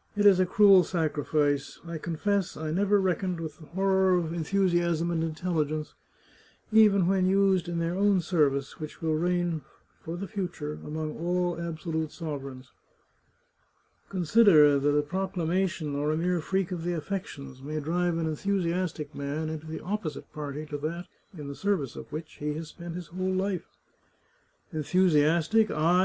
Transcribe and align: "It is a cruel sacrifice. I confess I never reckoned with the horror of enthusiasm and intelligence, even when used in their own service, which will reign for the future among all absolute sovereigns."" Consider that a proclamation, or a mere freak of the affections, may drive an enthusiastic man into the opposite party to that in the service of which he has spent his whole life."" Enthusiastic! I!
"It 0.16 0.26
is 0.26 0.38
a 0.38 0.46
cruel 0.46 0.84
sacrifice. 0.84 1.80
I 1.84 1.98
confess 1.98 2.56
I 2.56 2.70
never 2.70 3.00
reckoned 3.00 3.40
with 3.40 3.58
the 3.58 3.66
horror 3.66 4.14
of 4.16 4.32
enthusiasm 4.32 5.10
and 5.10 5.24
intelligence, 5.24 5.94
even 6.70 7.08
when 7.08 7.26
used 7.26 7.68
in 7.68 7.80
their 7.80 7.96
own 7.96 8.20
service, 8.20 8.78
which 8.78 9.02
will 9.02 9.16
reign 9.16 9.62
for 10.00 10.16
the 10.16 10.28
future 10.28 10.74
among 10.86 11.18
all 11.18 11.60
absolute 11.60 12.12
sovereigns."" 12.12 12.70
Consider 14.08 14.78
that 14.78 14.96
a 14.96 15.02
proclamation, 15.02 15.96
or 15.96 16.12
a 16.12 16.16
mere 16.16 16.38
freak 16.40 16.70
of 16.70 16.84
the 16.84 16.92
affections, 16.92 17.60
may 17.60 17.80
drive 17.80 18.18
an 18.18 18.26
enthusiastic 18.26 19.12
man 19.16 19.48
into 19.48 19.66
the 19.66 19.80
opposite 19.80 20.32
party 20.32 20.64
to 20.66 20.78
that 20.78 21.06
in 21.36 21.48
the 21.48 21.56
service 21.56 21.96
of 21.96 22.12
which 22.12 22.34
he 22.34 22.54
has 22.54 22.68
spent 22.68 22.94
his 22.94 23.08
whole 23.08 23.34
life."" 23.34 23.66
Enthusiastic! 24.72 25.72
I! 25.72 26.00